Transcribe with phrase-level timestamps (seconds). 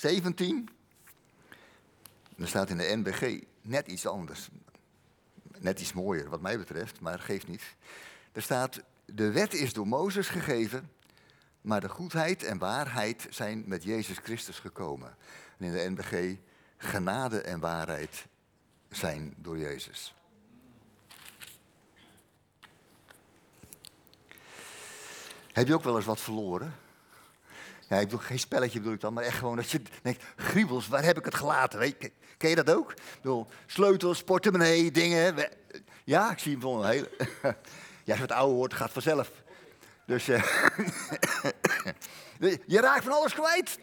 [0.00, 0.68] 17.
[2.38, 4.48] Er staat in de NBG net iets anders.
[5.58, 7.62] Net iets mooier, wat mij betreft, maar geeft niet.
[8.32, 10.90] Er staat: De wet is door Mozes gegeven,
[11.60, 15.16] maar de goedheid en waarheid zijn met Jezus Christus gekomen.
[15.58, 16.38] En in de NBG:
[16.76, 18.26] Genade en waarheid
[18.88, 20.14] zijn door Jezus.
[25.52, 26.74] Heb je ook wel eens wat verloren?
[27.90, 30.88] Ja, ik bedoel, geen spelletje bedoel ik dan, maar echt gewoon dat je denkt, griebels,
[30.88, 31.78] waar heb ik het gelaten?
[31.78, 32.94] Weet ken je dat ook?
[33.22, 35.48] Ik sleutels, portemonnee, dingen.
[36.04, 37.10] Ja, ik zie hem wel een hele...
[38.04, 39.30] Ja, het ouder wordt, gaat vanzelf.
[40.06, 40.42] Dus uh,
[42.66, 43.78] je raakt van alles kwijt.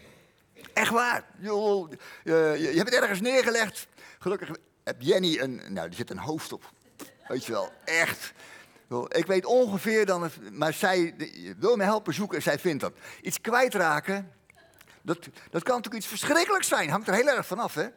[0.73, 1.25] Echt waar.
[1.39, 1.87] Je,
[2.23, 3.87] je, je hebt het ergens neergelegd.
[4.19, 4.49] Gelukkig
[4.83, 6.71] heb Jenny een, nou, die zit een hoofd op.
[7.27, 8.33] Weet je wel, echt.
[9.07, 11.15] Ik weet ongeveer dan, maar zij
[11.57, 12.93] wil me helpen zoeken en zij vindt dat.
[13.21, 14.31] Iets kwijtraken,
[15.01, 15.17] dat,
[15.49, 16.89] dat kan natuurlijk iets verschrikkelijks zijn.
[16.89, 17.87] Hangt er heel erg vanaf, hè.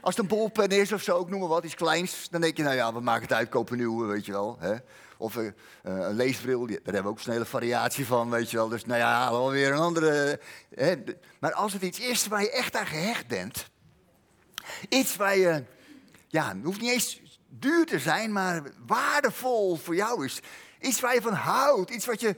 [0.00, 2.56] Als het een bolpen is of zo, ik noem maar wat, iets kleins, dan denk
[2.56, 4.56] je, nou ja, we maken het uit, kopen nieuwe, weet je wel.
[4.60, 4.74] Hè?
[5.16, 5.50] Of uh,
[5.82, 8.68] een leesbril, daar hebben we ook een hele variatie van, weet je wel.
[8.68, 10.40] Dus nou ja, alweer een andere.
[10.74, 10.94] Hè?
[11.38, 13.70] Maar als het iets is waar je echt aan gehecht bent,
[14.88, 15.64] iets waar je,
[16.28, 17.20] ja, het hoeft niet eens
[17.58, 20.40] duur te zijn, maar waardevol voor jou is.
[20.80, 22.36] Iets waar je van houdt, iets wat je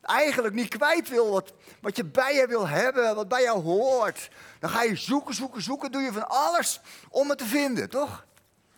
[0.00, 4.30] eigenlijk niet kwijt wil, wat, wat je bij je wil hebben, wat bij jou hoort.
[4.60, 8.26] Dan ga je zoeken, zoeken, zoeken, doe je van alles om het te vinden, toch?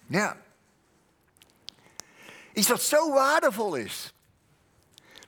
[0.06, 0.36] Ja.
[2.52, 4.14] Iets wat zo waardevol is.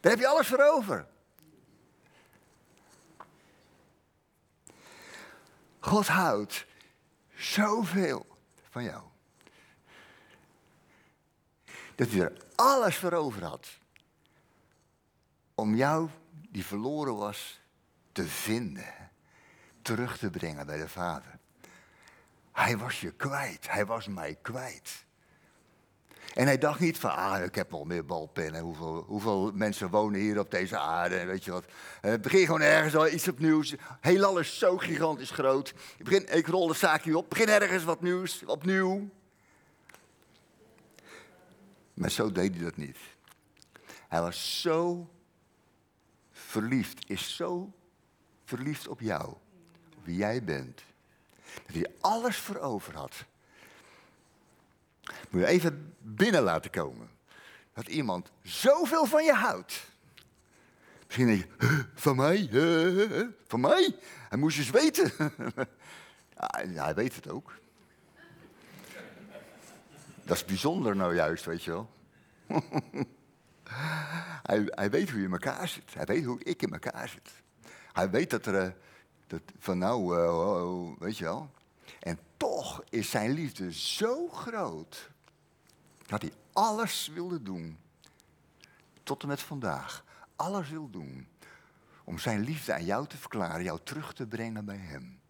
[0.00, 1.06] Daar heb je alles voor over.
[5.80, 6.66] God houdt
[7.34, 8.26] zoveel
[8.70, 9.07] van jou
[11.98, 13.68] dat hij er alles voor over had.
[15.54, 16.08] Om jou,
[16.48, 17.60] die verloren was,
[18.12, 18.94] te vinden.
[19.82, 21.38] Terug te brengen bij de Vader.
[22.52, 23.70] Hij was je kwijt.
[23.70, 25.04] Hij was mij kwijt.
[26.34, 28.60] En hij dacht niet van, ah, ik heb wel meer balpennen.
[28.60, 31.24] Hoeveel, hoeveel mensen wonen hier op deze aarde?
[31.24, 31.64] Weet je wat?
[32.02, 33.74] Uh, begin gewoon ergens al iets opnieuws.
[34.00, 35.68] Heelal is zo gigantisch groot.
[35.96, 37.28] Ik, begin, ik rol de zaakje op.
[37.28, 39.10] Begin ergens wat nieuws, opnieuw.
[41.98, 42.98] Maar zo deed hij dat niet.
[44.08, 45.10] Hij was zo
[46.30, 47.72] verliefd, is zo
[48.44, 49.28] verliefd op jou,
[49.96, 50.82] op wie jij bent,
[51.66, 53.24] dat hij alles voor over had.
[55.30, 57.10] Moet je even binnen laten komen.
[57.72, 59.86] Dat iemand zoveel van je houdt.
[61.06, 62.48] Misschien denk je, van mij?
[63.46, 63.96] Van mij?
[64.28, 65.12] Hij moest eens weten.
[66.74, 67.52] Ja, hij weet het ook.
[70.28, 71.90] Dat is bijzonder nou juist, weet je wel.
[74.48, 75.94] hij, hij, weet hoe je in elkaar zit.
[75.94, 77.30] Hij weet hoe ik in elkaar zit.
[77.92, 78.70] Hij weet dat er, eh,
[79.26, 81.50] dat van nou, uh, weet je wel.
[82.00, 85.10] En toch is zijn liefde zo groot
[86.06, 87.78] dat hij alles wilde doen.
[89.02, 90.04] Tot en met vandaag.
[90.36, 91.28] Alles wil doen.
[92.04, 95.20] Om zijn liefde aan jou te verklaren, jou terug te brengen bij hem.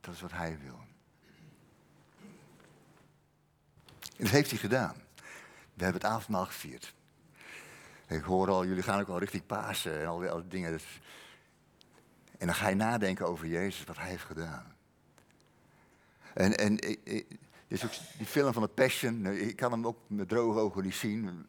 [0.00, 0.85] Dat is wat hij wil.
[4.16, 4.94] En dat heeft hij gedaan.
[5.74, 6.94] We hebben het avondmaal gevierd.
[8.08, 10.72] Ik hoor al, jullie gaan ook al richting Pasen en al die, dingen.
[10.72, 11.00] Dus...
[12.38, 14.74] En dan ga je nadenken over Jezus, wat hij heeft gedaan.
[16.34, 16.78] En, en
[17.68, 20.82] is ook die film van de Passion, nou, ik kan hem ook met droge ogen
[20.82, 21.46] niet zien.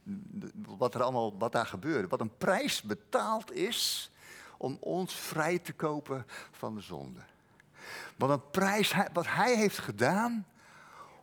[0.78, 2.08] Wat er allemaal, wat daar gebeurde.
[2.08, 4.12] Wat een prijs betaald is
[4.58, 7.20] om ons vrij te kopen van de zonde.
[8.16, 10.46] Wat een prijs, wat hij heeft gedaan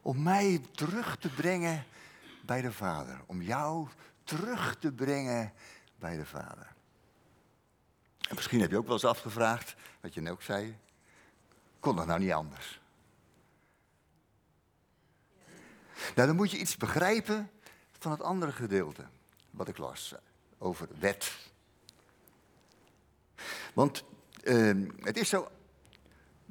[0.05, 1.85] om mij terug te brengen
[2.41, 3.21] bij de Vader.
[3.27, 3.89] Om jou
[4.25, 5.53] terug te brengen
[5.99, 6.73] bij de Vader.
[8.29, 10.77] En misschien heb je ook wel eens afgevraagd, wat je net ook zei,
[11.81, 12.81] kon dat nou niet anders?
[16.15, 17.51] Nou, dan moet je iets begrijpen
[17.99, 19.05] van het andere gedeelte
[19.51, 20.15] wat ik las
[20.59, 21.33] over wet.
[23.75, 24.05] Want
[24.43, 25.49] uh, het is zo,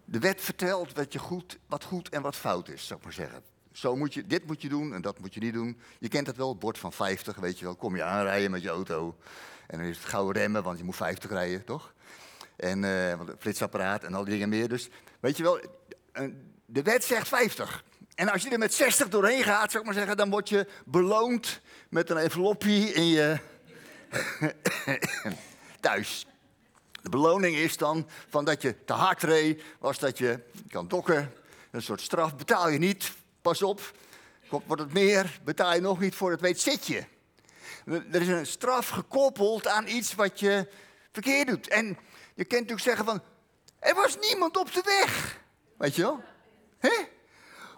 [0.05, 3.13] de wet vertelt wat, je goed, wat goed en wat fout is, zou ik maar
[3.13, 3.43] zeggen.
[3.71, 5.79] Zo moet je, dit moet je doen en dat moet je niet doen.
[5.99, 7.75] Je kent het wel, bord van 50, weet je wel.
[7.75, 9.15] Kom je aanrijden met je auto.
[9.67, 11.93] En dan is het gauw remmen, want je moet 50 rijden, toch?
[12.55, 14.69] En uh, flitsapparaat en al die dingen meer.
[14.69, 14.89] Dus
[15.19, 15.59] weet je wel,
[16.65, 17.83] de wet zegt 50.
[18.15, 20.67] En als je er met 60 doorheen gaat, zou ik maar zeggen, dan word je
[20.85, 23.39] beloond met een envelopje in je
[25.79, 26.25] thuis.
[27.03, 30.39] De beloning is dan van dat je te hard reed, was dat je
[30.69, 31.33] kan dokken.
[31.71, 33.11] Een soort straf betaal je niet
[33.41, 33.81] Pas op,
[34.49, 37.03] wordt het meer, betaal je nog niet voor het weet, zit je.
[37.85, 40.67] Er is een straf gekoppeld aan iets wat je
[41.11, 41.67] verkeerd doet.
[41.67, 41.85] En
[42.33, 43.21] je kunt natuurlijk zeggen van,
[43.79, 45.39] Er was niemand op de weg.
[45.77, 46.23] Weet je wel?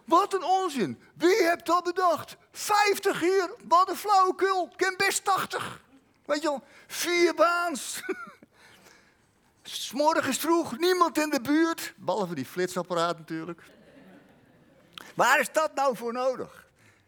[0.06, 1.02] Wat een onzin.
[1.14, 2.36] Wie hebt dat bedacht?
[2.52, 4.70] 50 hier, wat een flauwekul.
[4.72, 5.82] Ik ken best 80.
[6.26, 6.64] Weet je wel?
[6.88, 8.02] Vier baans.
[9.68, 11.94] S'morgens vroeg, niemand in de buurt.
[11.98, 13.62] Behalve die flitsapparaat natuurlijk.
[15.16, 16.68] Waar is dat nou voor nodig?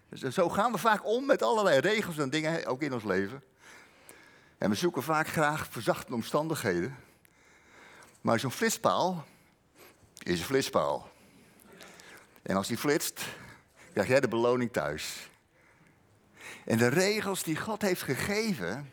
[0.10, 3.44] Dus zo gaan we vaak om met allerlei regels en dingen, ook in ons leven.
[4.58, 6.98] En we zoeken vaak graag verzachte omstandigheden.
[8.22, 9.26] Maar zo'n flitspaal
[10.24, 11.10] is een flitspaal.
[12.42, 13.26] En als die flitst,
[13.94, 15.30] krijg jij de beloning thuis.
[16.66, 18.92] En de regels die God heeft gegeven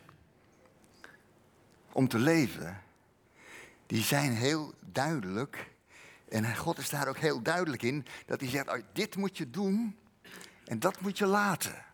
[1.91, 2.83] om te leven,
[3.87, 5.73] die zijn heel duidelijk.
[6.29, 9.97] En God is daar ook heel duidelijk in dat hij zegt, dit moet je doen
[10.65, 11.85] en dat moet je laten.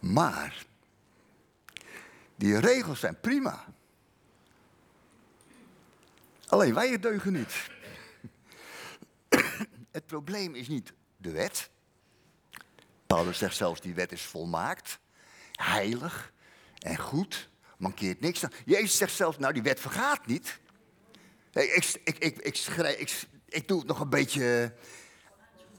[0.00, 0.66] Maar
[2.36, 3.64] die regels zijn prima.
[6.46, 7.70] Alleen wij deugen niet.
[9.90, 11.70] Het probleem is niet de wet.
[13.06, 14.98] Paulus zegt zelfs, die wet is volmaakt,
[15.52, 16.32] heilig
[16.78, 17.48] en goed,
[17.82, 18.44] mankeert niks.
[18.64, 20.60] Jezus zegt zelfs, nou die wet vergaat niet.
[21.52, 22.66] Ik, ik, ik, ik,
[22.98, 24.74] ik, ik doe het nog een beetje,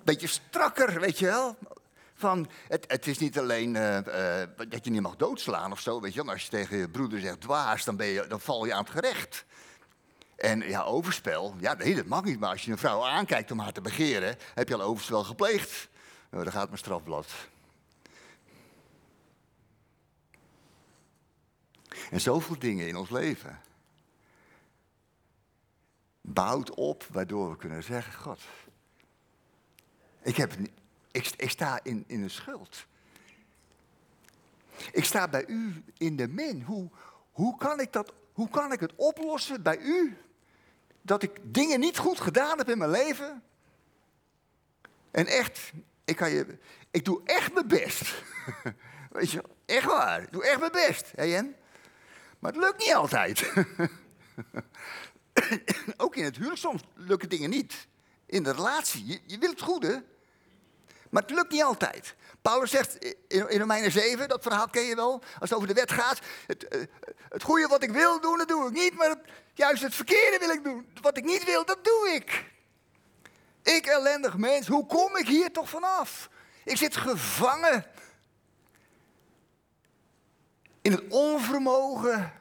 [0.03, 1.57] beetje strakker, weet je wel.
[2.15, 6.01] Van, het, het is niet alleen uh, uh, dat je niet mag doodslaan of zo,
[6.01, 8.73] weet je als je tegen je broeder zegt dwaas, dan, ben je, dan val je
[8.73, 9.45] aan het gerecht.
[10.35, 12.39] En ja, overspel, ja, dat mag niet.
[12.39, 15.89] Maar als je een vrouw aankijkt om haar te begeren, heb je al overspel gepleegd.
[16.29, 17.27] Nou, dan gaat mijn strafblad.
[22.11, 23.61] En zoveel dingen in ons leven
[26.23, 28.39] bouwt op waardoor we kunnen zeggen: God,
[30.21, 30.53] ik, heb,
[31.11, 32.85] ik, ik sta in, in een schuld.
[34.91, 36.61] Ik sta bij u in de min.
[36.61, 36.89] Hoe,
[37.31, 40.17] hoe, kan ik dat, hoe kan ik het oplossen bij u?
[41.01, 43.43] Dat ik dingen niet goed gedaan heb in mijn leven.
[45.11, 45.71] En echt,
[46.05, 46.57] ik, kan je,
[46.91, 48.23] ik doe echt mijn best.
[49.11, 50.21] Weet je, echt waar.
[50.21, 51.11] Ik doe echt mijn best.
[51.15, 51.55] Hé Jen?
[52.43, 53.47] Maar het lukt niet altijd.
[56.03, 57.87] Ook in het huwelijk soms lukken dingen niet.
[58.25, 59.05] In de relatie.
[59.05, 60.03] Je, je wil het goede.
[61.09, 62.15] Maar het lukt niet altijd.
[62.41, 65.73] Paulus zegt in, in Romeinen 7, dat verhaal ken je wel, als het over de
[65.73, 66.19] wet gaat.
[66.47, 66.81] Het, eh,
[67.29, 68.93] het goede wat ik wil doen, dat doe ik niet.
[68.93, 69.15] Maar
[69.53, 70.87] juist het verkeerde wil ik doen.
[71.01, 72.51] Wat ik niet wil, dat doe ik.
[73.61, 76.29] Ik ellendig mens, hoe kom ik hier toch vanaf?
[76.63, 77.85] Ik zit gevangen
[80.83, 82.33] in het onvermogen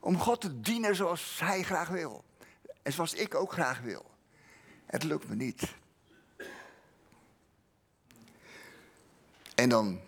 [0.00, 2.24] om God te dienen zoals Hij graag wil.
[2.82, 4.10] En zoals ik ook graag wil.
[4.86, 5.74] Het lukt me niet.
[9.54, 10.00] En dan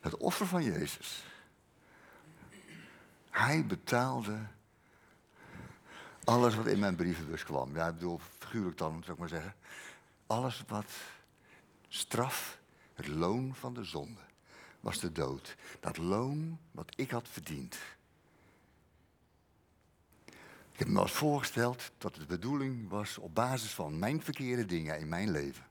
[0.00, 1.24] het offer van Jezus.
[3.30, 4.38] Hij betaalde
[6.24, 7.74] alles wat in mijn brievenbus kwam.
[7.74, 9.54] Ja, ik bedoel, figuurlijk dan, zou ik maar zeggen.
[10.26, 10.90] Alles wat
[11.88, 12.58] straf,
[12.94, 14.20] het loon van de zonde,
[14.80, 15.56] was de dood.
[15.80, 17.78] Dat loon wat ik had verdiend.
[20.72, 24.64] Ik heb me eens voorgesteld dat het de bedoeling was op basis van mijn verkeerde
[24.64, 25.66] dingen in mijn leven.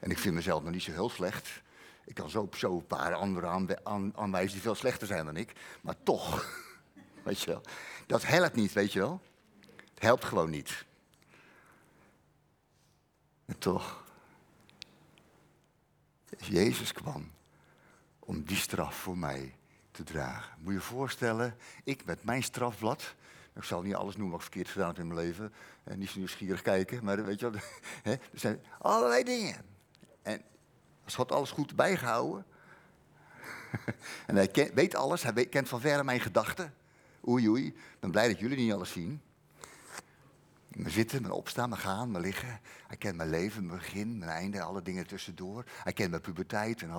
[0.00, 1.62] En ik vind mezelf nog niet zo heel slecht.
[2.04, 3.80] Ik kan zo, zo een paar anderen
[4.14, 5.52] aanwijzen die veel slechter zijn dan ik.
[5.80, 6.46] Maar toch,
[7.24, 7.62] weet je wel.
[8.06, 9.20] Dat helpt niet, weet je wel.
[9.94, 10.84] Het helpt gewoon niet.
[13.44, 14.04] En toch.
[16.38, 17.30] Jezus kwam
[18.32, 19.54] om die straf voor mij
[19.90, 20.54] te dragen.
[20.58, 23.14] Moet je je voorstellen, ik met mijn strafblad.
[23.54, 25.52] Ik zal niet alles noemen wat verkeerd gedaan heb in mijn leven.
[25.84, 27.60] En niet zo nieuwsgierig kijken, maar weet je wel.
[28.12, 29.64] er zijn allerlei dingen.
[30.22, 30.42] En
[31.04, 32.44] als God alles goed bijgehouden.
[34.26, 36.74] en hij weet alles, hij kent van verre mijn gedachten.
[37.28, 39.20] Oei, oei, ik ben blij dat jullie niet alles zien.
[40.68, 42.60] Mijn zitten, mijn opstaan, mijn gaan, mijn liggen.
[42.86, 45.64] Hij kent mijn leven, mijn begin, mijn einde, alle dingen tussendoor.
[45.82, 46.90] Hij kent mijn puberteit en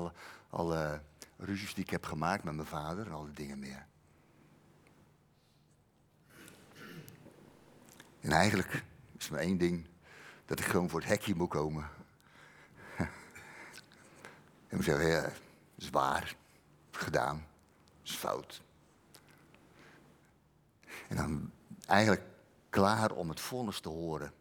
[0.49, 1.01] alle
[1.43, 3.85] ruzies die ik heb gemaakt met mijn vader en alle dingen meer.
[8.19, 8.83] En eigenlijk
[9.17, 9.87] is maar één ding,
[10.45, 11.89] dat ik gewoon voor het hekje moet komen.
[14.67, 15.31] en moet zeggen, ja,
[15.75, 16.35] zwaar,
[16.91, 17.47] gedaan,
[18.03, 18.61] is fout.
[21.07, 21.51] En dan
[21.87, 22.23] eigenlijk
[22.69, 24.33] klaar om het vonnis te horen,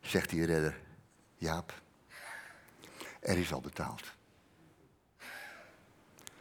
[0.00, 0.80] zegt die redder,
[1.36, 1.82] Jaap,
[3.20, 4.18] er is al betaald.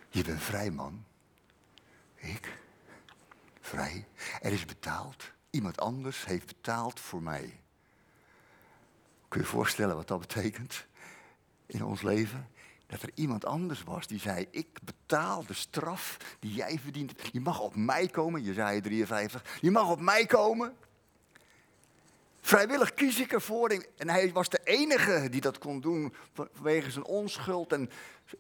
[0.10, 1.06] Je bent vrij, man.
[2.16, 2.58] Ik?
[3.62, 4.08] Vrij?
[4.42, 5.32] Er is betaald.
[5.50, 7.62] Iemand anders heeft betaald voor mij.
[9.28, 10.86] Kun je je voorstellen wat dat betekent
[11.66, 12.50] in ons leven?
[12.90, 17.14] dat er iemand anders was die zei: Ik betaal de straf die jij verdient.
[17.32, 19.58] Je mag op mij komen, Jezaja 53.
[19.62, 20.76] Je mag op mij komen.
[22.42, 23.70] Vrijwillig kies ik ervoor.
[23.98, 27.90] En hij was de enige die dat kon doen vanwege zijn onschuld en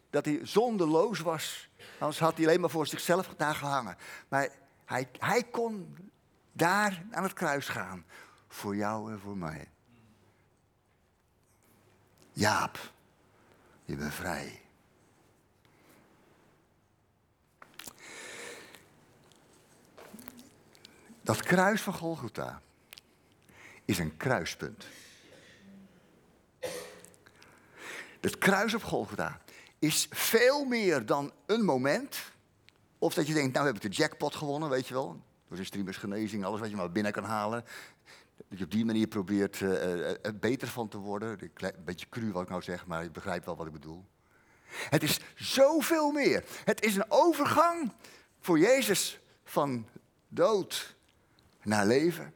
[0.10, 1.70] dat hij zondeloos was.
[2.00, 3.98] Anders had hij alleen maar voor zichzelf daar gehangen.
[4.27, 4.50] Maar
[4.86, 5.98] hij, hij kon
[6.51, 8.06] daar aan het kruis gaan.
[8.48, 9.70] Voor jou en voor mij.
[12.32, 12.79] Jaap,
[13.86, 14.62] je bent vrij.
[21.22, 22.62] Dat kruis van Golgotha
[23.89, 24.86] is een kruispunt.
[28.19, 29.41] Het kruis op Golgotha
[29.79, 32.17] is veel meer dan een moment.
[32.98, 35.22] Of dat je denkt, nou heb ik de jackpot gewonnen, weet je wel.
[35.48, 37.65] Door zijn streamersgenezing, alles wat je maar binnen kan halen.
[38.48, 41.39] Dat je op die manier probeert uh, er beter van te worden.
[41.39, 44.05] Een beetje cru wat ik nou zeg, maar je begrijpt wel wat ik bedoel.
[44.65, 46.43] Het is zoveel meer.
[46.65, 47.91] Het is een overgang
[48.39, 49.88] voor Jezus van
[50.27, 50.96] dood
[51.63, 52.34] naar leven.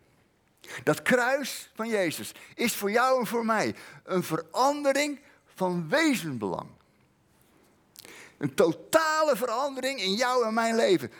[0.84, 5.20] Dat kruis van Jezus is voor jou en voor mij een verandering
[5.55, 6.70] van wezenbelang.
[8.38, 11.12] Een totale verandering in jou en mijn leven.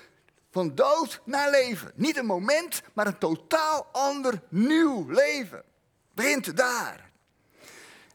[0.51, 1.91] Van dood naar leven.
[1.95, 5.63] Niet een moment, maar een totaal ander nieuw leven.
[6.13, 7.12] Begint daar.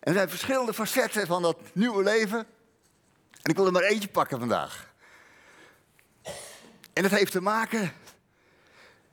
[0.00, 2.38] En er zijn verschillende facetten van dat nieuwe leven.
[3.42, 4.92] En ik wil er maar eentje pakken vandaag.
[6.92, 7.92] En dat heeft te maken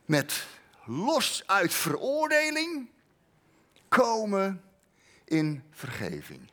[0.06, 0.46] met
[0.86, 2.90] los uit veroordeling
[3.88, 4.64] komen
[5.26, 6.50] in vergeving.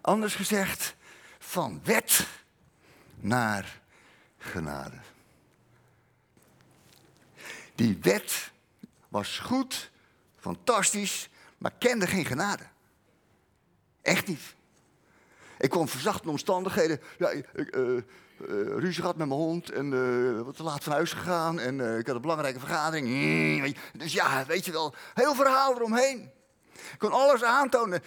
[0.00, 0.94] Anders gezegd,
[1.38, 2.26] van wet
[3.20, 3.80] naar
[4.38, 4.96] genade.
[7.74, 8.50] Die wet
[9.08, 9.90] was goed,
[10.38, 11.28] fantastisch,
[11.58, 12.64] maar kende geen genade.
[14.02, 14.54] Echt niet.
[15.58, 17.00] Ik kwam verzachte omstandigheden.
[17.18, 18.02] Ja, ik, uh,
[18.48, 21.60] uh, ruzie gehad met mijn hond en uh, wat te laat van huis gegaan.
[21.60, 23.08] En ik had een belangrijke vergadering.
[23.08, 26.30] Mm, dus ja, weet je wel, heel verhaal eromheen.
[26.72, 28.02] Ik kon alles aantonen.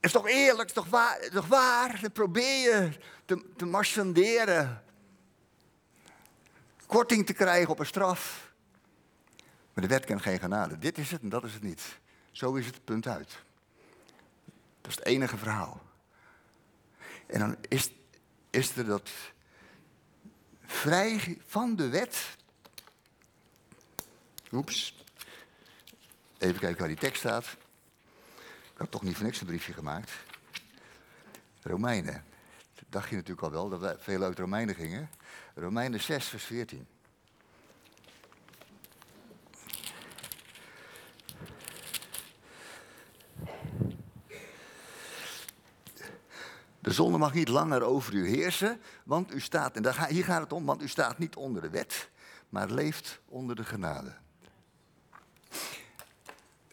[0.00, 1.18] Is toch eerlijk, is toch waar?
[1.32, 1.98] Toch waar?
[2.00, 2.90] Dan probeer je
[3.24, 4.82] te, te marchanderen.
[6.86, 8.52] Korting te krijgen op een straf.
[9.72, 10.78] Maar de wet kent geen genade.
[10.78, 11.82] Dit is het en dat is het niet.
[12.30, 13.38] Zo is het punt uit.
[14.80, 15.80] Dat is het enige verhaal.
[17.26, 17.90] En dan is,
[18.50, 19.10] is er dat
[20.66, 22.36] vrij van de wet.
[24.52, 25.04] Oeps.
[26.38, 27.44] Even kijken waar die tekst staat.
[28.72, 30.10] Ik had toch niet voor niks een briefje gemaakt.
[31.62, 32.24] Romeinen.
[32.74, 35.10] Dat dacht je natuurlijk al wel, dat we veel uit Romeinen gingen.
[35.54, 36.86] Romeinen 6, vers 14.
[46.88, 50.52] De zonde mag niet langer over u heersen, want u staat, en hier gaat het
[50.52, 52.08] om, want u staat niet onder de wet,
[52.48, 54.12] maar leeft onder de genade.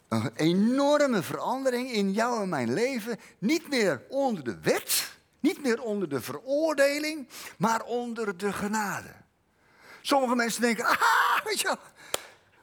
[0.07, 3.19] Een enorme verandering in jou en mijn leven.
[3.37, 9.13] Niet meer onder de wet, niet meer onder de veroordeling, maar onder de genade.
[10.01, 11.77] Sommige mensen denken, ah, weet je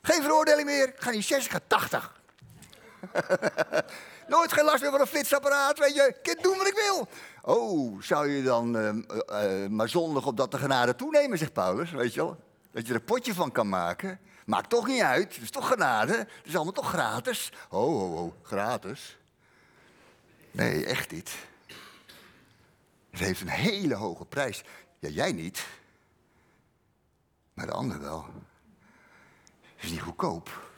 [0.03, 2.21] geen veroordeling meer, ik ga niet 60, ik ga 80.
[4.29, 6.15] Nooit geen last meer van een flitsapparaat, weet je.
[6.23, 7.09] Ik kan doen wat ik wil.
[7.43, 11.91] Oh, zou je dan uh, uh, maar zondig op dat de genade toenemen, zegt Paulus,
[11.91, 12.37] weet je wel.
[12.71, 14.21] Dat je er een potje van kan maken.
[14.47, 16.17] Maakt toch niet uit, het is toch genade.
[16.17, 17.53] Het is allemaal toch gratis.
[17.71, 19.19] Oh, oh, oh, gratis.
[20.51, 21.35] Nee, echt niet.
[23.11, 24.63] Het heeft een hele hoge prijs.
[24.99, 25.67] Ja, jij niet.
[27.55, 28.27] Maar de ander wel.
[29.75, 30.72] Het is niet goedkoop.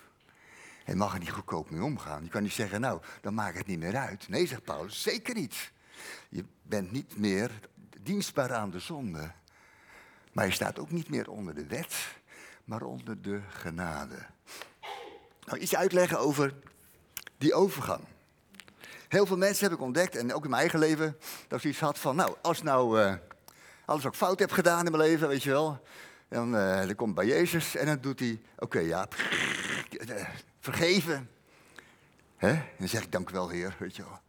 [0.85, 2.25] Hij mag er niet goedkoop mee omgaan.
[2.25, 4.29] Je kan niet zeggen, nou, dan maakt het niet meer uit.
[4.29, 5.73] Nee, zegt Paulus, zeker niet.
[6.29, 7.51] Je bent niet meer
[8.01, 9.31] dienstbaar aan de zonde.
[10.33, 11.95] Maar je staat ook niet meer onder de wet,
[12.65, 14.27] maar onder de genade.
[15.45, 16.55] Nou, iets uitleggen over
[17.39, 18.05] die overgang.
[19.09, 21.17] Heel veel mensen heb ik ontdekt, en ook in mijn eigen leven,
[21.49, 23.15] dat ik iets had van, nou, als nou uh,
[23.85, 25.83] alles ik fout heb gedaan in mijn leven, weet je wel,
[26.29, 29.09] dan, uh, dan komt bij Jezus en dan doet hij, oké, ja,
[30.65, 31.31] vergeven.
[32.37, 34.21] En dan zeg ik, dank u wel, Heer, weet je wel.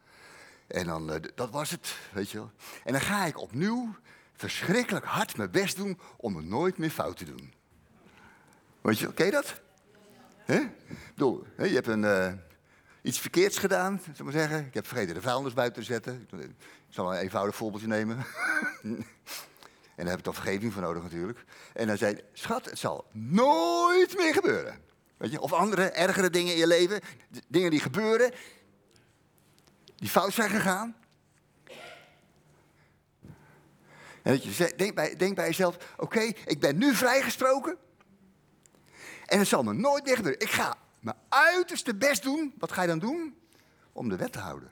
[0.68, 2.52] En dan, uh, dat was het, weet je wel.
[2.84, 3.96] En dan ga ik opnieuw
[4.34, 7.54] verschrikkelijk hard mijn best doen om het nooit meer fout te doen.
[8.82, 9.62] Weet je, ken je dat?
[10.38, 10.60] Hè?
[10.60, 12.32] Ik bedoel, je hebt een, uh,
[13.02, 14.66] iets verkeerds gedaan, zullen we maar zeggen.
[14.66, 16.28] Ik heb vergeten de vuilnis buiten te zetten.
[16.32, 16.56] Ik
[16.90, 18.18] zal een eenvoudig voorbeeldje nemen.
[18.84, 19.06] en
[19.96, 21.44] daar heb ik dan vergeving voor nodig natuurlijk.
[21.74, 24.80] En dan zei schat, het zal nooit meer gebeuren.
[25.32, 25.42] Je?
[25.42, 27.02] Of andere, ergere dingen in je leven.
[27.48, 28.32] Dingen die gebeuren,
[29.96, 30.96] die fout zijn gegaan.
[34.22, 37.78] En dat je denk, bij, denk bij jezelf, oké, ik ben nu vrijgesproken.
[39.26, 40.42] En het zal me nooit meer gebeuren.
[40.42, 42.54] Ik ga mijn uiterste best doen.
[42.58, 43.38] Wat ga je dan doen?
[43.94, 44.72] Om de wet te houden.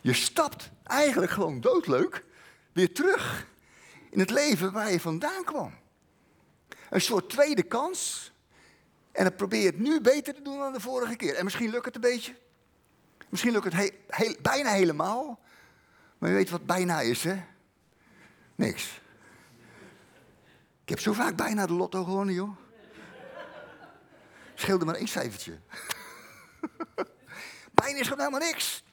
[0.00, 2.24] Je stapt eigenlijk gewoon doodleuk
[2.72, 3.46] weer terug
[4.10, 5.74] in het leven waar je vandaan kwam.
[6.90, 8.32] Een soort tweede kans.
[9.18, 11.34] En dan probeer je het nu beter te doen dan de vorige keer.
[11.34, 12.34] En misschien lukt het een beetje.
[13.28, 15.40] Misschien lukt het bijna helemaal.
[16.18, 17.44] Maar je weet wat bijna is, hè?
[18.54, 19.00] Niks.
[20.82, 22.56] Ik heb zo vaak bijna de lotto gewonnen, joh.
[24.54, 25.58] Scheelde maar één cijfertje.
[27.82, 28.84] bijna is gewoon helemaal niks.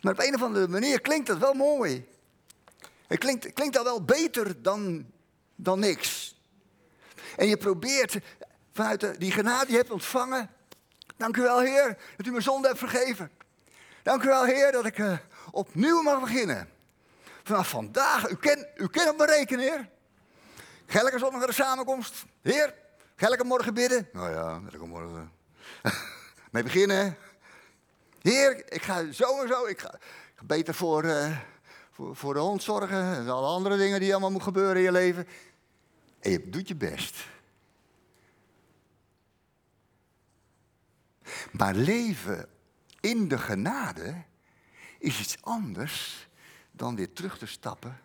[0.00, 2.08] Maar op een of andere manier klinkt dat wel mooi.
[3.06, 5.06] Het klinkt, klinkt al wel beter dan,
[5.54, 6.36] dan niks.
[7.36, 8.18] En je probeert
[9.18, 10.50] die genade hebt ontvangen.
[11.16, 13.30] Dank u wel, Heer, dat u mijn zonde hebt vergeven.
[14.02, 15.16] Dank u wel, Heer, dat ik uh,
[15.50, 16.68] opnieuw mag beginnen.
[17.42, 19.88] Vanaf vandaag, u kent u ken op me rekenen, Heer.
[21.18, 22.24] Zondag naar de samenkomst.
[22.42, 22.74] Heer,
[23.16, 24.08] gelke morgen bidden.
[24.12, 25.32] Nou ja, ik morgen.
[26.52, 27.16] Mee beginnen.
[28.22, 29.66] Heer, ik ga zo en zo.
[29.66, 29.98] Ik ga,
[30.42, 31.36] beter voor, uh,
[31.90, 33.14] voor, voor, de hond zorgen.
[33.14, 35.26] En alle andere dingen die allemaal moeten gebeuren in je leven.
[36.20, 37.16] En je doet je best.
[41.52, 42.48] Maar leven
[43.00, 44.22] in de genade
[44.98, 46.28] is iets anders
[46.70, 48.00] dan weer terug te stappen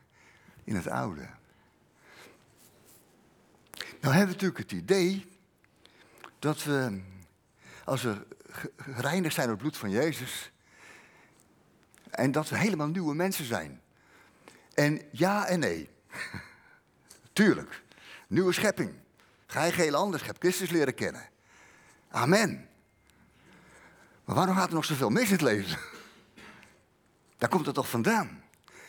[0.63, 1.29] in het oude.
[4.01, 5.27] Nou hebben we natuurlijk het idee
[6.39, 7.01] dat we,
[7.83, 8.27] als we
[8.77, 10.51] gereinigd zijn door het bloed van Jezus,
[12.09, 13.81] en dat we helemaal nieuwe mensen zijn.
[14.73, 15.89] En ja en nee.
[17.33, 17.81] Tuurlijk.
[18.27, 18.93] Nieuwe schepping.
[19.45, 21.29] Ga je geheel anders, heb Christus leren kennen.
[22.09, 22.69] Amen.
[24.25, 25.77] Maar waarom gaat er nog zoveel mis in het leven?
[27.37, 28.43] Daar komt het toch vandaan?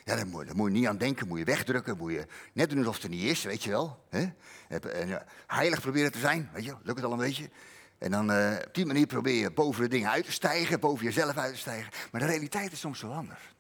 [0.04, 2.78] Ja, daar moet, moet, je niet aan denken, moet je wegdrukken, moet je net doen
[2.78, 4.04] alsof het er niet is, weet je wel.
[4.08, 4.36] En,
[5.46, 7.50] heilig proberen te zijn, weet je, lukt het al een beetje.
[7.98, 11.04] En dan uh, op die manier probeer je boven de dingen uit te stijgen, boven
[11.04, 11.92] jezelf uit te stijgen.
[12.12, 13.54] Maar de realiteit is soms wel anders.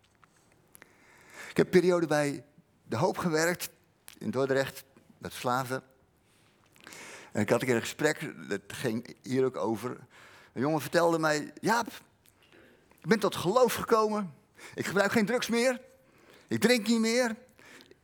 [1.48, 2.44] Ik heb een periode bij
[2.82, 3.70] De Hoop gewerkt,
[4.18, 4.84] in Dordrecht,
[5.18, 5.82] met slaven.
[7.32, 10.06] En ik had een keer een gesprek, dat ging hier ook over.
[10.54, 11.86] Een jongen vertelde mij, Jaap,
[13.00, 14.34] ik ben tot geloof gekomen.
[14.74, 15.80] Ik gebruik geen drugs meer.
[16.48, 17.36] Ik drink niet meer.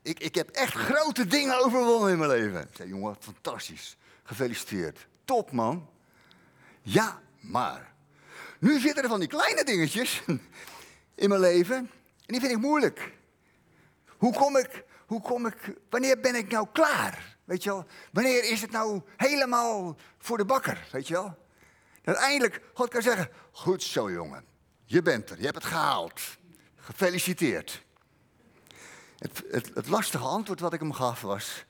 [0.03, 2.61] Ik, ik heb echt grote dingen overwonnen in mijn leven.
[2.61, 3.97] Ik zei, jongen, fantastisch.
[4.23, 5.07] Gefeliciteerd.
[5.25, 5.89] Top, man.
[6.83, 7.93] Ja, maar.
[8.59, 10.23] Nu zitten er van die kleine dingetjes
[11.15, 11.77] in mijn leven.
[11.77, 11.91] En
[12.27, 13.13] die vind ik moeilijk.
[14.07, 17.37] Hoe kom ik, hoe kom ik, wanneer ben ik nou klaar?
[17.45, 17.87] Weet je wel?
[18.13, 20.89] Wanneer is het nou helemaal voor de bakker?
[20.93, 21.39] Weet je wel?
[22.05, 24.45] Eindelijk God kan zeggen: Goed zo, jongen.
[24.85, 26.21] Je bent er, je hebt het gehaald.
[26.77, 27.85] Gefeliciteerd.
[29.19, 31.65] Het, het, het lastige antwoord wat ik hem gaf was: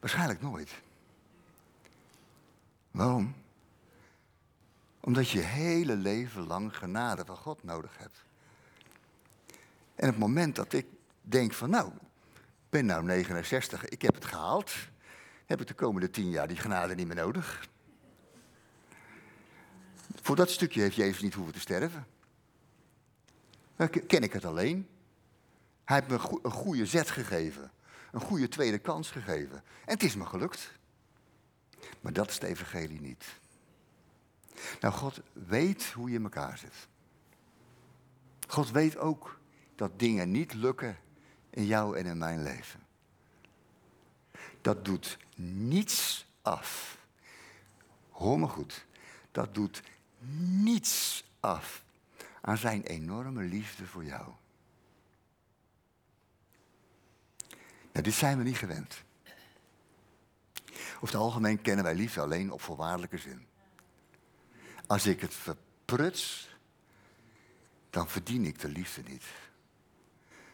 [0.00, 0.70] Waarschijnlijk nooit.
[2.90, 3.34] Waarom?
[5.00, 8.24] Omdat je hele leven lang genade van God nodig hebt.
[9.94, 10.86] En het moment dat ik
[11.20, 11.92] denk van nou,
[12.70, 14.72] ben nou 69, ik heb het gehaald,
[15.46, 17.68] heb ik de komende tien jaar die genade niet meer nodig.
[20.22, 22.06] Voor dat stukje heeft Jezus niet hoeven te sterven.
[23.76, 24.88] Dan ken ik het alleen.
[25.84, 27.70] Hij heeft me een goede zet gegeven.
[28.12, 29.56] Een goede tweede kans gegeven.
[29.56, 30.72] En het is me gelukt.
[32.00, 33.24] Maar dat is de evangelie niet.
[34.80, 36.88] Nou, God weet hoe je in elkaar zit.
[38.48, 39.38] God weet ook
[39.74, 40.98] dat dingen niet lukken
[41.50, 42.80] in jou en in mijn leven.
[44.60, 46.98] Dat doet niets af.
[48.10, 48.86] Hoor me goed.
[49.30, 49.82] Dat doet
[50.62, 51.84] niets af
[52.40, 54.24] aan zijn enorme liefde voor jou.
[57.92, 59.02] Nou, dit zijn we niet gewend.
[60.94, 63.46] Over het algemeen kennen wij liefde alleen op voorwaardelijke zin.
[64.86, 66.48] Als ik het verpruts,
[67.90, 69.24] dan verdien ik de liefde niet.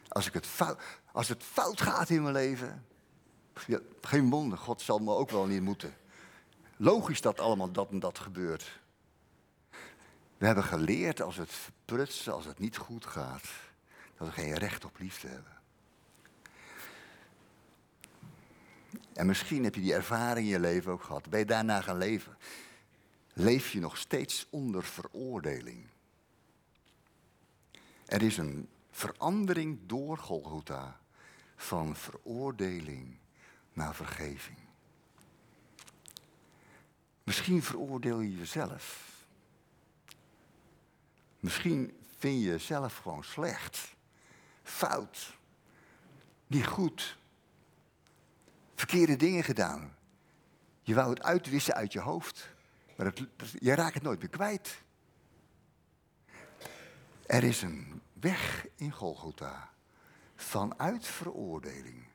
[0.09, 0.81] Als, ik het, fout,
[1.13, 2.87] als het fout gaat in mijn leven,
[4.01, 5.95] geen wonder, God zal me ook wel niet moeten.
[6.77, 8.81] Logisch dat allemaal dat en dat gebeurt.
[10.38, 13.46] We hebben geleerd als het verprutsen, als het niet goed gaat,
[14.16, 15.57] dat we geen recht op liefde hebben.
[19.12, 21.29] En misschien heb je die ervaring in je leven ook gehad.
[21.29, 22.37] Ben je daarna gaan leven?
[23.33, 25.87] Leef je nog steeds onder veroordeling?
[28.07, 31.01] Er is een verandering door Golgotha
[31.57, 33.16] van veroordeling
[33.72, 34.59] naar vergeving.
[37.24, 39.08] Misschien veroordeel je jezelf.
[41.49, 43.95] Misschien vind je jezelf gewoon slecht,
[44.63, 45.39] fout.
[46.47, 47.19] niet goed.
[48.75, 49.97] Verkeerde dingen gedaan.
[50.83, 52.51] Je wou het uitwissen uit je hoofd.
[52.97, 53.27] Maar het,
[53.59, 54.83] je raakt het nooit meer kwijt.
[57.27, 59.71] Er is een weg in Golgotha.
[60.35, 62.07] Vanuit veroordeling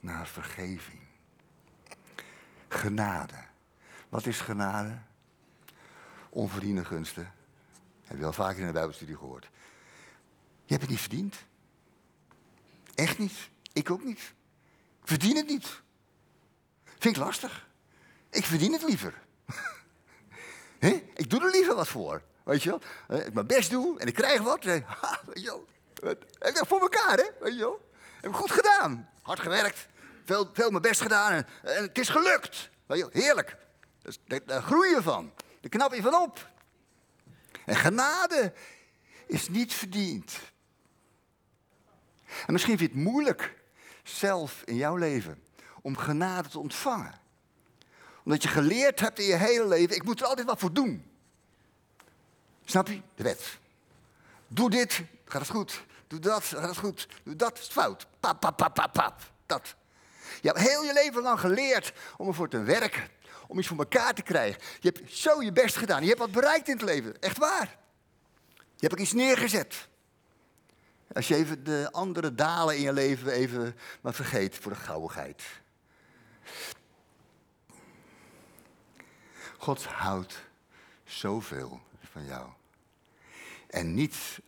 [0.00, 1.02] naar vergeving.
[2.68, 3.44] Genade.
[4.08, 4.98] Wat is genade?
[6.30, 7.32] Onverdiende gunsten.
[8.04, 9.48] Heb je al vaker in de Bijbelstudie gehoord.
[10.64, 11.36] Je hebt het niet verdiend.
[12.94, 13.50] Echt niet.
[13.72, 14.20] Ik ook niet.
[15.00, 15.82] Ik verdien het niet.
[16.84, 17.68] Vind ik lastig.
[18.30, 19.22] Ik verdien het liever.
[21.14, 22.22] ik doe er liever wat voor.
[22.42, 23.18] Weet je wel?
[23.20, 24.64] Ik mijn best doe en ik krijg wat.
[24.64, 24.84] Weet
[25.34, 25.66] je wel?
[26.38, 27.26] Ik voor elkaar, hè?
[27.40, 27.90] Weet je wel?
[28.20, 29.08] Heb ik goed gedaan.
[29.22, 29.86] Hard gewerkt.
[30.24, 32.70] Veel, veel mijn best gedaan en, het is gelukt.
[32.86, 33.22] Weet je wel?
[33.22, 33.56] Heerlijk.
[34.02, 35.32] Dus, daar groei je van.
[35.60, 36.48] Daar knap je van op.
[37.64, 38.52] En genade
[39.26, 40.32] is niet verdiend.
[42.46, 43.54] En misschien vind je het moeilijk
[44.02, 45.42] zelf in jouw leven
[45.82, 47.14] om genade te ontvangen.
[48.24, 51.10] Omdat je geleerd hebt in je hele leven, ik moet er altijd wat voor doen.
[52.64, 53.00] Snap je?
[53.14, 53.58] De wet.
[54.48, 55.84] Doe dit, gaat het goed.
[56.06, 57.08] Doe dat, gaat het goed.
[57.22, 58.06] Doe dat, is het fout.
[58.20, 59.32] Pap, pap, pap, pap, pap.
[59.46, 59.74] Dat.
[60.40, 63.08] Je hebt heel je leven lang geleerd om ervoor te werken.
[63.54, 64.62] Om iets voor elkaar te krijgen.
[64.80, 66.02] Je hebt zo je best gedaan.
[66.02, 67.20] Je hebt wat bereikt in het leven.
[67.20, 67.78] Echt waar.
[68.54, 69.88] Je hebt ook iets neergezet.
[71.12, 75.42] Als je even de andere dalen in je leven even maar vergeet voor de gauwigheid.
[79.58, 80.40] God houdt
[81.04, 82.48] zoveel van jou.
[83.66, 84.40] En niet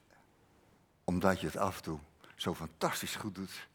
[1.05, 1.99] omdat je het af en toe
[2.37, 3.69] zo fantastisch goed doet.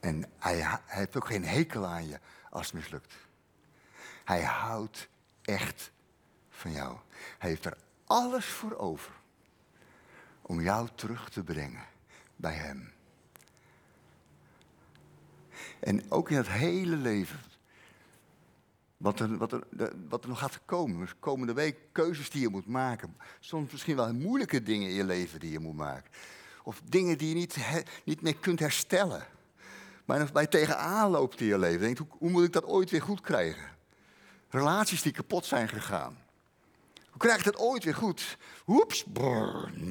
[0.00, 3.14] En hij, hij heeft ook geen hekel aan je als het mislukt.
[4.24, 5.08] Hij houdt
[5.42, 5.90] echt
[6.50, 6.96] van jou.
[7.38, 9.12] Hij heeft er alles voor over
[10.42, 11.86] om jou terug te brengen
[12.36, 12.92] bij Hem.
[15.80, 17.38] En ook in het hele leven.
[18.96, 19.62] Wat er, wat, er,
[20.08, 23.16] wat er nog gaat komen, komende week, keuzes die je moet maken.
[23.40, 26.10] Soms misschien wel moeilijke dingen in je leven die je moet maken.
[26.62, 27.56] Of dingen die je niet,
[28.04, 29.26] niet meer kunt herstellen.
[30.04, 33.02] Maar je tegenaan loopt in je leven, denk hoe, hoe moet ik dat ooit weer
[33.02, 33.68] goed krijgen?
[34.54, 36.18] Relaties die kapot zijn gegaan.
[37.10, 38.38] Hoe krijg ik dat ooit weer goed?
[38.66, 39.04] Oeps,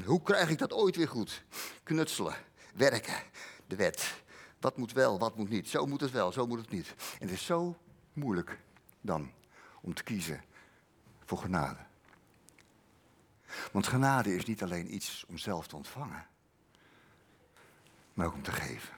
[0.05, 1.43] hoe krijg ik dat ooit weer goed?
[1.83, 2.35] Knutselen,
[2.73, 3.23] werken,
[3.67, 4.23] de wet.
[4.59, 5.69] Wat moet wel, wat moet niet?
[5.69, 6.87] Zo moet het wel, zo moet het niet.
[6.97, 7.77] En het is zo
[8.13, 8.59] moeilijk
[9.01, 9.31] dan
[9.81, 10.43] om te kiezen
[11.25, 11.79] voor genade.
[13.71, 16.27] Want genade is niet alleen iets om zelf te ontvangen,
[18.13, 18.95] maar ook om te geven.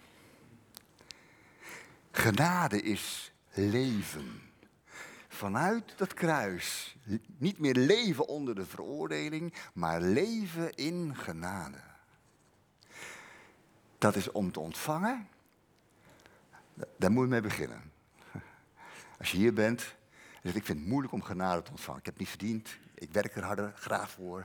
[2.11, 4.44] Genade is leven
[5.35, 6.95] vanuit dat kruis
[7.37, 11.81] niet meer leven onder de veroordeling, maar leven in genade.
[13.97, 15.27] Dat is om te ontvangen.
[16.97, 17.91] Daar moet je mee beginnen.
[19.19, 21.99] Als je hier bent en zegt, ik vind het moeilijk om genade te ontvangen.
[21.99, 22.77] Ik heb het niet verdiend.
[22.93, 24.39] Ik werk er harder, graag voor.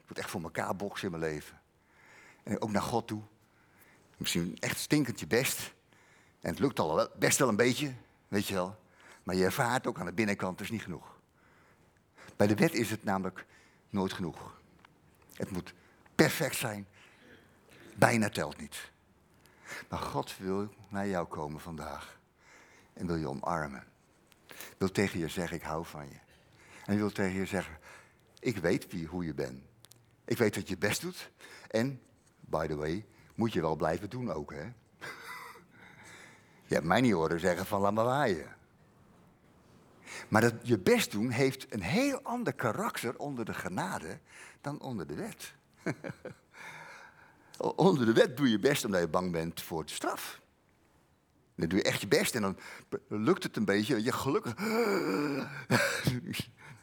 [0.00, 1.60] Ik moet echt voor elkaar boksen in mijn leven.
[2.42, 3.22] En ook naar God toe.
[4.16, 5.74] Misschien echt stinkend je best.
[6.40, 7.94] En het lukt al best wel een beetje,
[8.28, 8.84] weet je wel.
[9.26, 11.18] Maar je ervaart ook aan de binnenkant, is niet genoeg.
[12.36, 13.46] Bij de wet is het namelijk
[13.90, 14.60] nooit genoeg.
[15.32, 15.74] Het moet
[16.14, 16.86] perfect zijn.
[17.94, 18.90] Bijna telt niet.
[19.88, 22.18] Maar God wil naar jou komen vandaag.
[22.92, 23.84] En wil je omarmen.
[24.78, 26.18] Wil tegen je zeggen, ik hou van je.
[26.84, 27.78] En wil tegen je zeggen,
[28.38, 29.62] ik weet wie, hoe je bent.
[30.24, 31.30] Ik weet dat je het best doet.
[31.70, 32.02] En,
[32.40, 34.64] by the way, moet je wel blijven doen ook, hè.
[36.68, 38.55] je hebt mij niet horen zeggen van laat maar waaien.
[40.28, 44.18] Maar dat je best doen heeft een heel ander karakter onder de genade
[44.60, 45.54] dan onder de wet.
[47.76, 50.40] onder de wet doe je best omdat je bang bent voor de straf.
[51.54, 52.58] Dan doe je echt je best en dan
[53.08, 54.54] lukt het een beetje, je gelukkig.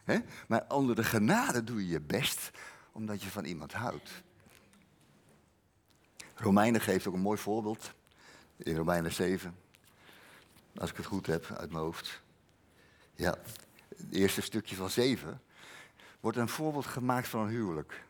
[0.48, 2.52] maar onder de genade doe je je best
[2.92, 4.24] omdat je van iemand houdt.
[6.36, 7.94] Romeinen geeft ook een mooi voorbeeld
[8.58, 9.56] in Romeinen 7.
[10.76, 12.22] Als ik het goed heb uit mijn hoofd.
[13.16, 13.38] Ja,
[13.98, 15.42] het eerste stukje van zeven
[16.20, 18.04] wordt een voorbeeld gemaakt van een huwelijk.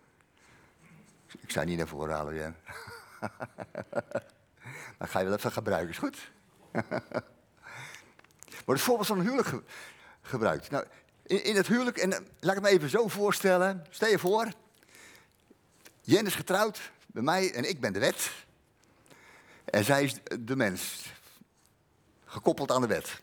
[1.40, 2.56] Ik zou niet naar voren halen, Jan.
[4.98, 6.32] Dan ga je wel even gebruiken, is goed?
[8.66, 9.54] wordt het voorbeeld van een huwelijk
[10.22, 10.70] gebruikt.
[10.70, 10.86] Nou,
[11.24, 13.86] in, in, het huwelijk, en eh, laat ik me even zo voorstellen.
[13.90, 14.52] Stel je voor,
[16.02, 18.32] Jen is getrouwd bij mij en ik ben de wet.
[19.66, 21.14] En zij is de mens,
[22.26, 23.20] gekoppeld aan de wet.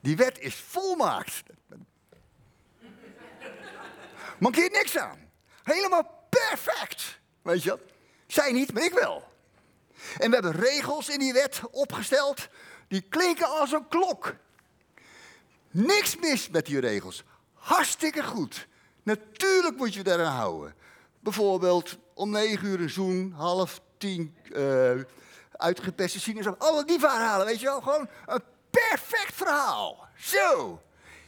[0.00, 1.42] Die wet is volmaakt.
[4.38, 5.30] Mankeert niks aan.
[5.62, 7.18] Helemaal perfect.
[7.42, 7.78] Weet je
[8.26, 9.28] Zij niet, maar ik wel.
[10.18, 12.48] En we hebben regels in die wet opgesteld,
[12.88, 14.34] die klinken als een klok.
[15.70, 17.24] Niks mis met die regels.
[17.54, 18.66] Hartstikke goed.
[19.02, 20.74] Natuurlijk moet je daaraan houden.
[21.20, 24.92] Bijvoorbeeld om negen uur een zoen, half tien uh,
[25.52, 26.66] uitgepeste sinaasappel.
[26.66, 27.80] Allemaal die verhalen, weet je wel.
[27.80, 28.42] Gewoon een
[28.90, 30.08] perfect verhaal.
[30.16, 30.82] Zo.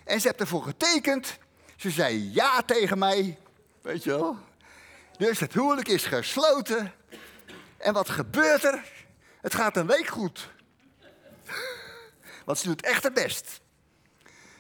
[0.05, 1.39] En ze heeft ervoor getekend.
[1.77, 3.39] Ze zei ja tegen mij.
[3.81, 4.37] Weet je wel.
[5.17, 6.93] Dus het huwelijk is gesloten.
[7.77, 8.85] En wat gebeurt er?
[9.41, 10.51] Het gaat een week goed.
[12.45, 13.61] Want ze doet echt het best.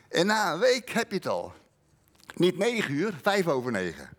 [0.08, 1.52] En na een week heb je het al.
[2.34, 4.10] Niet negen uur, vijf over negen.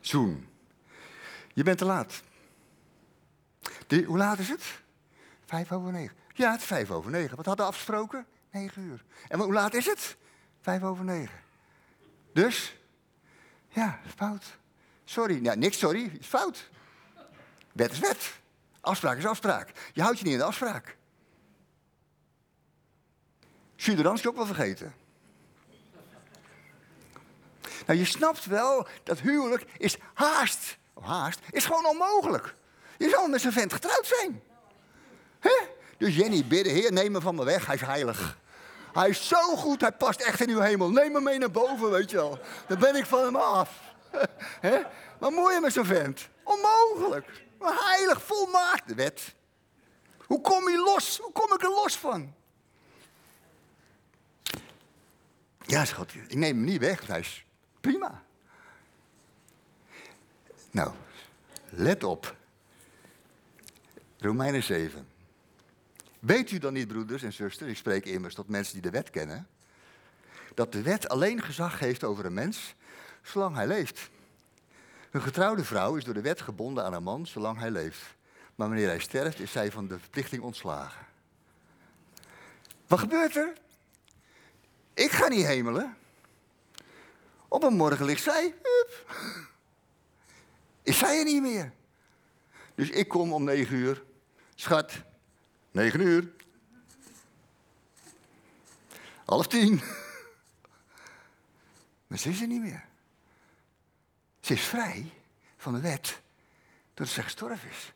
[0.00, 0.48] Zoen.
[1.52, 2.22] Je bent te laat.
[4.06, 4.62] hoe laat is het?
[5.46, 6.16] Vijf over negen.
[6.40, 7.36] Ja, het is vijf over negen.
[7.36, 8.26] Wat hadden we afgesproken?
[8.50, 9.04] Negen uur.
[9.28, 10.16] En hoe laat is het?
[10.60, 11.40] Vijf over negen.
[12.32, 12.76] Dus?
[13.68, 14.44] Ja, fout.
[15.04, 15.42] Sorry.
[15.42, 16.16] Ja, niks sorry.
[16.18, 16.70] Is fout.
[17.72, 18.32] Wet is wet.
[18.80, 19.72] Afspraak is afspraak.
[19.92, 20.96] Je houdt je niet in de afspraak.
[23.76, 24.94] Suderans ook wel vergeten.
[27.86, 30.78] Nou, je snapt wel dat huwelijk is haast.
[31.00, 32.54] Haast, is gewoon onmogelijk.
[32.98, 34.42] Je zal met zijn vent getrouwd zijn.
[36.00, 38.38] Dus Jenny, bidden, Heer, neem me van me weg, hij is heilig.
[38.92, 40.90] Hij is zo goed, hij past echt in uw hemel.
[40.90, 42.38] Neem me mee naar boven, weet je wel.
[42.66, 43.80] Dan ben ik van hem af.
[44.60, 44.82] He?
[45.18, 46.28] Maar mooi met zo'n vent.
[46.42, 47.44] Onmogelijk.
[47.58, 49.34] Maar heilig, volmaakt de wet.
[50.26, 51.18] Hoe kom je los?
[51.18, 52.34] Hoe kom ik er los van?
[55.66, 57.06] Ja, schat, ik neem hem niet weg.
[57.06, 57.44] Hij is
[57.80, 58.22] prima.
[60.70, 60.90] Nou,
[61.68, 62.34] let op.
[64.18, 65.09] Romeinen 7.
[66.20, 69.10] Weet u dan niet, broeders en zusters, ik spreek immers tot mensen die de wet
[69.10, 69.48] kennen,
[70.54, 72.74] dat de wet alleen gezag heeft over een mens
[73.22, 74.10] zolang hij leeft.
[75.10, 78.00] Een getrouwde vrouw is door de wet gebonden aan een man zolang hij leeft.
[78.54, 81.06] Maar wanneer hij sterft, is zij van de verplichting ontslagen.
[82.86, 83.52] Wat gebeurt er?
[84.94, 85.96] Ik ga niet hemelen.
[87.48, 88.54] Op een morgen ligt zij.
[88.62, 89.14] Hup.
[90.82, 91.72] Is zij er niet meer?
[92.74, 94.02] Dus ik kom om negen uur.
[94.54, 94.92] Schat,
[95.70, 96.30] negen uur.
[99.24, 99.80] Half tien.
[102.06, 102.84] Maar ze is er niet meer.
[104.40, 105.12] Ze is vrij
[105.56, 106.20] van de wet
[106.94, 107.92] doordat ze gestorven is.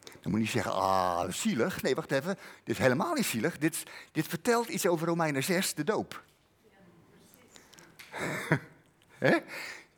[0.00, 1.82] Dan moet je niet zeggen, ah, zielig.
[1.82, 2.38] Nee, wacht even.
[2.64, 3.58] Dit is helemaal niet zielig.
[3.58, 6.24] Dit, dit vertelt iets over Romeinen 6, de doop.
[9.18, 9.38] He?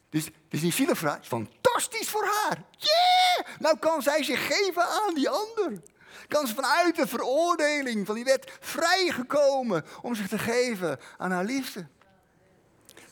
[0.08, 2.62] Dus het is niet zielig is fantastisch voor haar.
[2.78, 3.58] Yeah!
[3.58, 5.82] Nou kan zij zich geven aan die ander.
[6.28, 11.44] Kan ze vanuit de veroordeling van die wet vrijgekomen om zich te geven aan haar
[11.44, 11.86] liefde.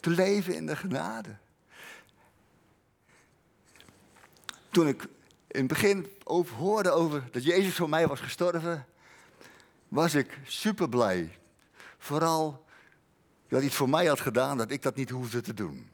[0.00, 1.36] Te leven in de genade.
[4.70, 5.02] Toen ik
[5.46, 8.86] in het begin over, hoorde over dat Jezus voor mij was gestorven,
[9.88, 11.38] was ik super blij.
[11.98, 12.64] Vooral
[13.48, 15.93] dat hij het voor mij had gedaan, dat ik dat niet hoefde te doen.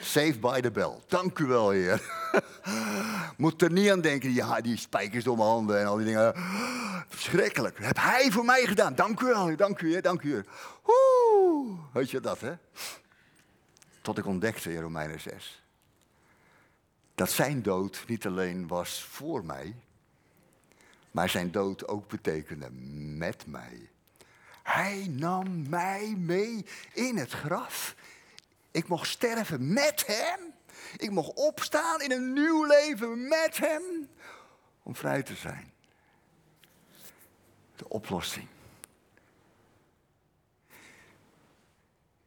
[0.00, 0.98] Save by the bell.
[1.06, 2.02] Dank u wel, Heer.
[3.36, 6.34] Moet er niet aan denken, ja, die spijkers door mijn handen en al die dingen.
[7.08, 7.78] Verschrikkelijk.
[7.78, 8.94] Heb hij voor mij gedaan.
[8.94, 10.44] Dank u wel, dank u, Heer, dank u.
[10.86, 12.52] Oeh, weet je dat, hè?
[14.00, 15.60] Tot ik ontdekte in Romeinen 6
[17.20, 19.74] dat zijn dood niet alleen was voor mij,
[21.10, 22.70] maar zijn dood ook betekende
[23.16, 23.90] met mij.
[24.62, 27.94] Hij nam mij mee in het graf.
[28.70, 30.54] Ik mocht sterven met hem.
[30.96, 34.08] Ik mocht opstaan in een nieuw leven met hem
[34.82, 35.72] om vrij te zijn.
[37.76, 38.48] De oplossing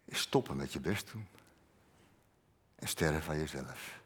[0.05, 1.27] is stoppen met je best doen
[2.75, 4.01] en sterven van jezelf.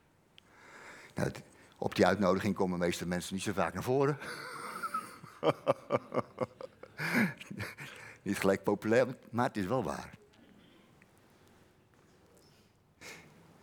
[1.14, 1.32] Nou,
[1.78, 4.18] op die uitnodiging komen de meeste mensen niet zo vaak naar voren.
[8.22, 10.18] niet gelijk populair, maar het is wel waar.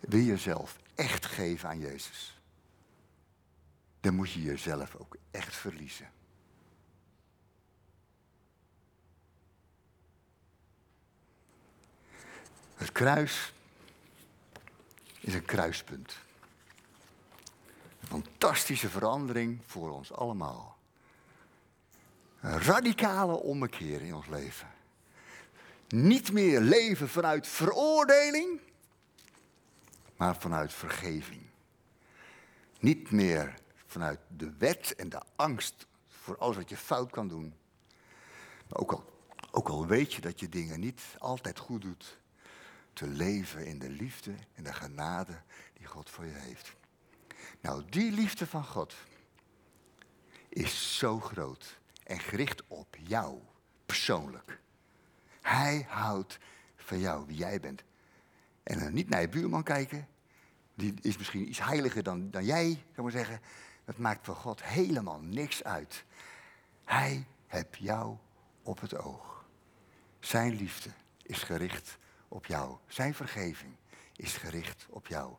[0.08, 2.40] Wil je jezelf echt geven aan Jezus?
[4.00, 6.10] Dan moet je jezelf ook echt verliezen.
[12.74, 13.52] Het kruis
[15.20, 16.16] is een kruispunt
[18.08, 20.76] fantastische verandering voor ons allemaal.
[22.40, 24.68] Een radicale ommekeer in ons leven.
[25.88, 28.60] Niet meer leven vanuit veroordeling,
[30.16, 31.42] maar vanuit vergeving.
[32.80, 33.54] Niet meer
[33.86, 37.54] vanuit de wet en de angst voor alles wat je fout kan doen.
[38.68, 42.18] Maar ook al, ook al weet je dat je dingen niet altijd goed doet,
[42.92, 46.72] te leven in de liefde en de genade die God voor je heeft.
[47.60, 48.94] Nou, die liefde van God
[50.48, 53.38] is zo groot en gericht op jou
[53.86, 54.60] persoonlijk.
[55.40, 56.38] Hij houdt
[56.76, 57.82] van jou, wie jij bent.
[58.64, 60.08] En dan niet naar je buurman kijken,
[60.74, 63.40] die is misschien iets heiliger dan, dan jij, zou maar zeggen.
[63.84, 66.04] Dat maakt voor God helemaal niks uit.
[66.84, 68.16] Hij hebt jou
[68.62, 69.44] op het oog.
[70.20, 70.90] Zijn liefde
[71.22, 71.98] is gericht
[72.28, 72.76] op jou.
[72.86, 73.76] Zijn vergeving
[74.16, 75.34] is gericht op jou.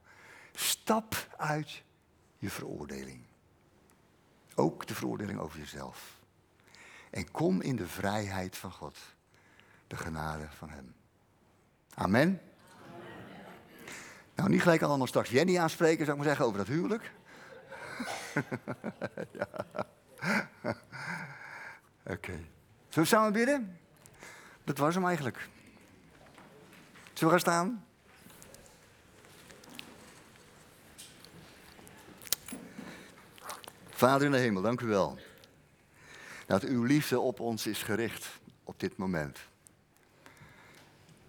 [0.52, 1.84] Stap uit
[2.38, 3.24] je veroordeling.
[4.56, 6.20] Ook de veroordeling over jezelf.
[7.10, 8.98] En kom in de vrijheid van God.
[9.88, 10.96] De genade van Hem.
[11.94, 12.42] Amen.
[14.36, 17.12] Nou, niet gelijk allemaal straks Jenny aanspreken, zou ik maar zeggen, over dat huwelijk.
[19.40, 19.48] ja.
[20.64, 22.14] Oké.
[22.14, 22.46] Okay.
[22.90, 23.80] Zullen we samen bidden?
[24.64, 25.50] Dat was hem eigenlijk.
[27.14, 27.86] Zullen we gaan staan?
[33.90, 35.20] Vader in de hemel, dank u wel.
[36.46, 38.28] Dat uw liefde op ons is gericht
[38.64, 39.40] op dit moment.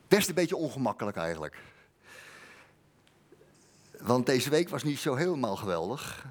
[0.08, 1.56] Best een beetje ongemakkelijk eigenlijk.
[4.00, 6.26] Want deze week was niet zo helemaal geweldig.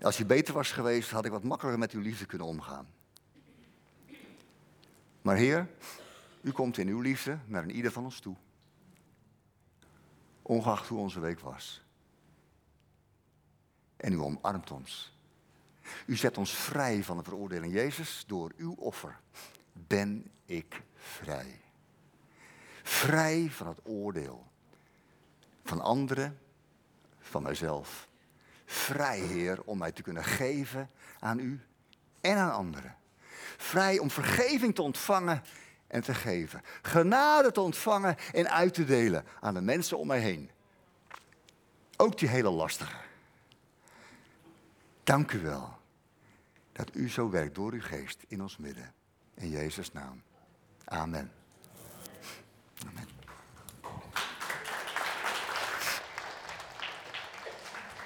[0.00, 2.86] Als je beter was geweest, had ik wat makkelijker met uw liefde kunnen omgaan.
[5.22, 5.68] Maar Heer,
[6.40, 8.36] u komt in uw liefde naar een ieder van ons toe.
[10.42, 11.82] Ongeacht hoe onze week was.
[13.96, 15.14] En u omarmt ons.
[16.06, 17.72] U zet ons vrij van de veroordeling.
[17.72, 19.20] Jezus, door uw offer
[19.72, 21.60] ben ik vrij.
[22.82, 24.46] Vrij van het oordeel.
[25.64, 26.38] Van anderen,
[27.30, 28.08] van mijzelf.
[28.64, 31.60] Vrij, Heer, om mij te kunnen geven aan u
[32.20, 32.96] en aan anderen.
[33.56, 35.42] Vrij om vergeving te ontvangen
[35.86, 36.62] en te geven.
[36.82, 40.50] Genade te ontvangen en uit te delen aan de mensen om mij heen.
[41.96, 42.96] Ook die hele lastige.
[45.04, 45.78] Dank u wel
[46.72, 48.92] dat u zo werkt door uw geest in ons midden.
[49.34, 50.22] In Jezus' naam.
[50.84, 51.32] Amen.